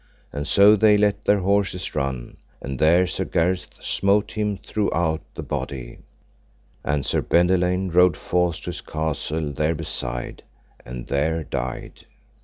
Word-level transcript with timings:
And 0.33 0.47
so 0.47 0.75
they 0.75 0.97
let 0.97 1.25
their 1.25 1.41
horses 1.41 1.93
run, 1.93 2.37
and 2.59 2.79
there 2.79 3.05
Sir 3.05 3.23
Gareth 3.23 3.67
smote 3.81 4.31
him 4.31 4.57
throughout 4.57 5.21
the 5.35 5.43
body; 5.43 5.99
and 6.83 7.05
Sir 7.05 7.21
Bendelaine 7.21 7.91
rode 7.93 8.17
forth 8.17 8.61
to 8.61 8.71
his 8.71 8.81
castle 8.81 9.51
there 9.51 9.75
beside, 9.75 10.41
and 10.83 11.05
there 11.05 11.43
died. 11.43 12.07